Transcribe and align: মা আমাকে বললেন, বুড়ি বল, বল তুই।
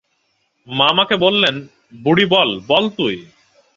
মা 0.67 0.85
আমাকে 0.89 1.15
বললেন, 1.17 1.55
বুড়ি 2.03 2.25
বল, 2.25 2.49
বল 2.67 2.85
তুই। 2.89 3.15